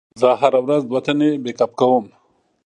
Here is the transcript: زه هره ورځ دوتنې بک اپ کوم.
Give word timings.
زه 0.19 0.29
هره 0.41 0.59
ورځ 0.65 0.81
دوتنې 0.91 1.29
بک 1.43 1.59
اپ 1.65 1.71
کوم. 1.79 2.05